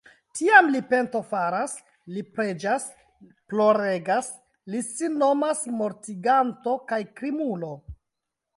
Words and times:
Tiam 0.37 0.69
li 0.75 0.79
pentofaras, 0.91 1.75
li 2.15 2.23
preĝas, 2.37 2.87
ploregas, 3.53 4.31
li 4.75 4.83
sin 4.89 5.21
nomas 5.25 5.63
mortiganto 5.83 6.77
kaj 6.93 7.03
krimulo. 7.21 7.71